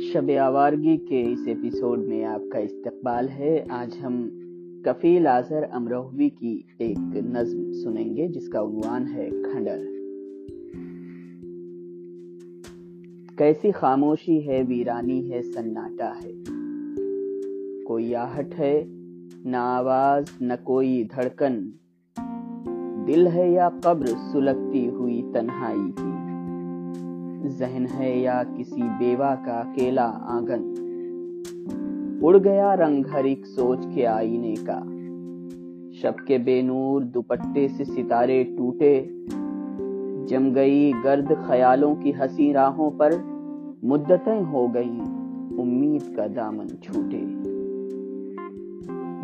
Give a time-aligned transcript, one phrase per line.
[0.00, 4.28] شب آوارگی کے اس ایپیسوڈ میں آپ کا استقبال ہے۔ آج ہم
[4.84, 9.78] کفیل آزر امروہوی کی ایک نظم سنیں گے، جس کا عنوان ہے کھنڈر۔
[13.38, 16.32] کیسی خاموشی ہے، ویرانی ہے، سناٹا ہے۔
[17.84, 18.84] کوئی آہٹ ہے،
[19.44, 21.70] نہ آواز، نہ کوئی دھڑکن۔
[23.06, 26.09] دل ہے یا قبر، سلگتی ہوئی تنہائی کی۔
[27.50, 30.72] ذہن ہے یا کسی بیوہ کا اکیلا آنگن؟
[32.22, 34.80] اڑ گیا رنگ ہر ایک سوچ کے آئینے کا۔
[35.92, 39.06] شب کے بے نور دوپٹے سے ستارے ٹوٹے۔
[40.28, 43.10] جم گئی گرد خیالوں کی ہنسی راہوں پر
[43.82, 45.00] مدتیں ہو گئیں،
[45.60, 47.20] امید کا دامن چھوٹے۔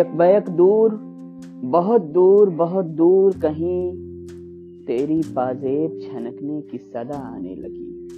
[0.00, 0.90] یک بیک دور،
[1.70, 4.07] بہت دور بہت دور کہیں۔
[4.88, 8.08] تیری پازیب چھنکنے کی صدا آنے لگی۔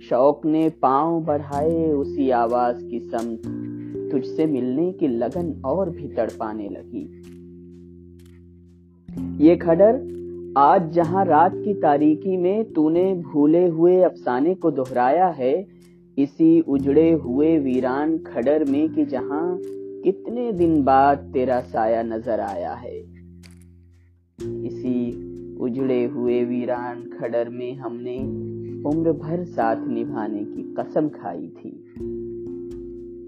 [0.00, 3.46] شوق نے پاؤں بڑھائے اسی آواز کی سمت
[4.12, 7.06] تجھ سے ملنے کی لگن اور بھی تڑپانے لگی۔
[9.44, 9.96] یہ کھڈر،
[10.54, 15.62] آج جہاں رات کی تاریکی میں تو نے بھولے ہوئے افسانے کو دہرایا ہے،
[16.16, 19.58] اسی اجڑے ہوئے ویران کھڈر میں کہ جہاں
[20.04, 23.02] کتنے دن بعد تیرا سایہ نظر آیا ہے۔
[24.38, 25.25] اسی
[25.60, 28.18] اجڑے ہوئے ویران کھڈر میں ہم نے
[28.84, 31.70] عمر بھر ساتھ نبھانے کی قسم کھائی تھی۔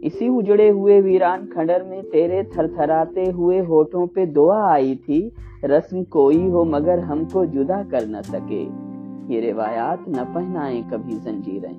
[0.03, 5.31] اسی اجڑے ہوئے ویران کھڈر میں تیرے تھر تھراتے ہوئے ہوٹوں پہ دعا آئی تھی،
[5.63, 8.69] رسم کوئی ہو مگر ہم کو جدا کر نہ سکے۔
[9.29, 11.79] یہ روایات نہ پہنائیں کبھی زنجیریں۔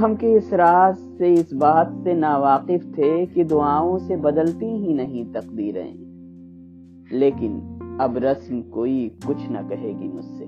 [0.00, 4.92] ہم کے اس راز سے، اس بات سے ناواقف تھے کہ دعاؤں سے بدلتی ہی
[4.92, 5.92] نہیں تقدیریں۔
[7.10, 7.60] لیکن
[7.98, 10.44] اب رسم کوئی کچھ نہ کہے گی مجھ سے۔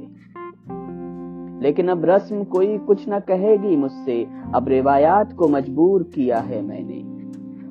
[1.61, 6.49] لیکن اب رسم کوئی کچھ نہ کہے گی مجھ سے۔ اب روایات کو مجبور کیا
[6.49, 7.03] ہے میں نے۔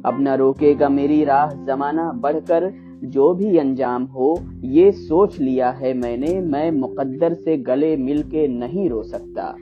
[0.03, 2.63] اب نہ روکے گا میری راہ زمانہ بڑھ کر۔
[3.01, 8.21] جو بھی انجام ہو، یہ سوچ لیا ہے میں نے۔ میں مقدر سے گلے مل
[8.31, 9.53] کے نہیں رو سکتا۔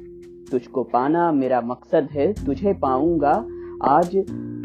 [0.51, 3.43] تجھ کو پانا میرا مقصد ہے، تجھے پاؤں گا۔
[3.83, 4.17] آج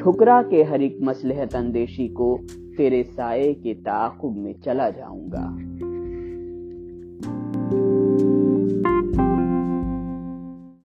[0.03, 2.39] ٹھکرا کے ہر ایک مسلحت اندیشی کو
[2.77, 5.57] تیرے سائے کے تعاقب میں چلا جاؤں گا۔